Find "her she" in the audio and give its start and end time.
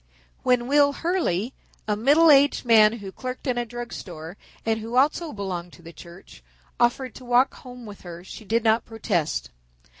8.01-8.43